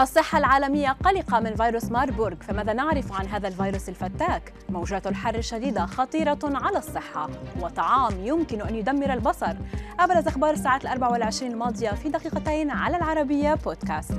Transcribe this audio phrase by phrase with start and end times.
[0.00, 5.86] الصحة العالمية قلقة من فيروس ماربورغ فماذا نعرف عن هذا الفيروس الفتاك؟ موجات الحر الشديدة
[5.86, 9.54] خطيرة على الصحة وطعام يمكن أن يدمر البصر
[10.00, 14.12] أبرز أخبار الساعات الأربع والعشرين الماضية في دقيقتين على العربية بودكاست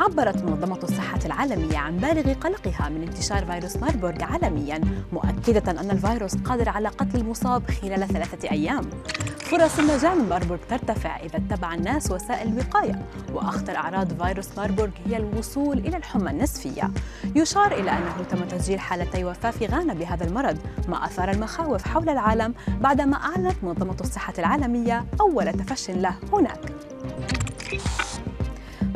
[0.00, 4.80] عبرت منظمة الصحة العالمية عن بالغ قلقها من انتشار فيروس ماربورغ عالميا
[5.12, 8.90] مؤكدة أن الفيروس قادر على قتل المصاب خلال ثلاثة أيام.
[9.38, 15.16] فرص النجاة من ماربورغ ترتفع إذا اتبع الناس وسائل الوقاية وأخطر أعراض فيروس ماربورغ هي
[15.16, 16.90] الوصول إلى الحمى النسفية
[17.36, 20.58] يشار إلى أنه تم تسجيل حالتي وفاة في غانا بهذا المرض
[20.88, 26.60] ما أثار المخاوف حول العالم بعدما أعلنت منظمة الصحة العالمية أول تفش له هناك.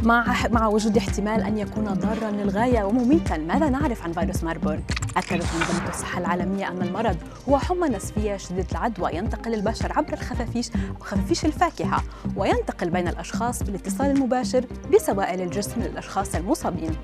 [0.04, 4.80] مع مع وجود احتمال أن يكون ضارا للغاية ومميتا، ماذا نعرف عن فيروس ماربورغ؟
[5.16, 7.16] أكدت منظمة الصحة العالمية أن المرض
[7.48, 12.02] هو حمى نسفية شديده العدوى ينتقل البشر عبر الخفافيش أو خفافيش الفاكهة
[12.36, 16.96] وينتقل بين الأشخاص بالاتصال المباشر بسوائل الجسم للأشخاص المصابين.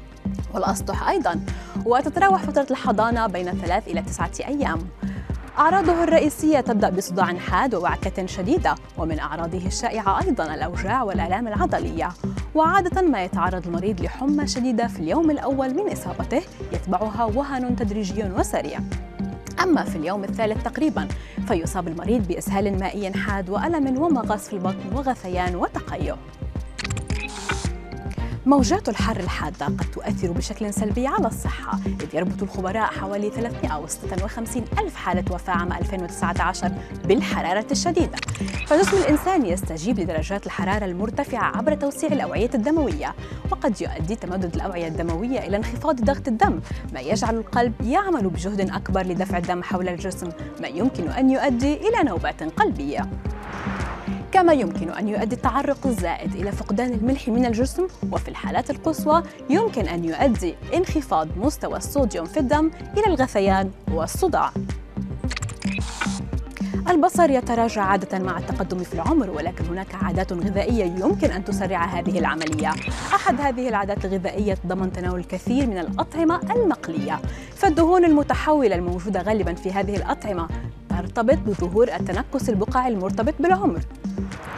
[0.54, 1.40] والأسطح أيضا
[1.86, 4.78] وتتراوح فترة الحضانة بين ثلاث إلى تسعة أيام.
[5.60, 12.08] أعراضه الرئيسية تبدأ بصداع حاد ووعكة شديدة ومن أعراضه الشائعة أيضا الأوجاع والآلام العضلية.
[12.54, 18.80] وعادة ما يتعرض المريض لحمى شديدة في اليوم الأول من إصابته يتبعها وهن تدريجي وسريع.
[19.62, 21.08] أما في اليوم الثالث تقريبا
[21.48, 26.16] فيصاب المريض بإسهال مائي حاد وألم ومغص في البطن وغثيان وتقيؤ.
[28.46, 34.96] موجات الحر الحادة قد تؤثر بشكل سلبي على الصحة إذ يربط الخبراء حوالي 356 ألف
[34.96, 36.72] حالة وفاة عام 2019
[37.04, 38.16] بالحرارة الشديدة.
[38.66, 43.14] فجسم الإنسان يستجيب لدرجات الحرارة المرتفعة عبر توسيع الأوعية الدموية
[43.50, 46.60] وقد يؤدي تمدد الأوعية الدموية إلى انخفاض ضغط الدم
[46.92, 50.28] ما يجعل القلب يعمل بجهد أكبر لدفع الدم حول الجسم
[50.60, 53.10] ما يمكن أن يؤدي إلى نوبات قلبية.
[54.32, 59.88] كما يمكن أن يؤدي التعرق الزائد إلى فقدان الملح من الجسم وفي الحالات القصوى يمكن
[59.88, 64.50] أن يؤدي انخفاض مستوى الصوديوم في الدم إلى الغثيان والصداع.
[66.88, 72.18] البصر يتراجع عادة مع التقدم في العمر ولكن هناك عادات غذائية يمكن أن تسرع هذه
[72.18, 72.68] العملية.
[73.14, 77.20] أحد هذه العادات الغذائية تضمن تناول الكثير من الأطعمة المقلية.
[77.56, 80.48] فالدهون المتحولة الموجودة غالبا في هذه الأطعمة
[80.90, 83.80] ترتبط بظهور التنكس البقعي المرتبط بالعمر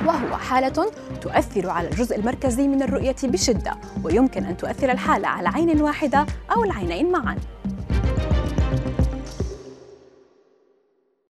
[0.06, 5.82] وهو حالة تؤثر على الجزء المركزي من الرؤية بشدة ويمكن أن تؤثر الحالة على عين
[5.82, 6.26] واحدة
[6.56, 7.36] أو العينين معاً.